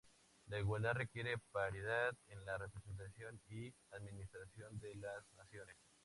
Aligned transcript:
La 0.47 0.57
igualdad 0.57 0.95
requiere 0.95 1.37
paridad 1.51 2.17
en 2.29 2.43
la 2.43 2.57
representación 2.57 3.39
y 3.51 3.71
administración 3.91 4.79
de 4.79 4.95
las 4.95 5.23
Naciones. 5.37 5.77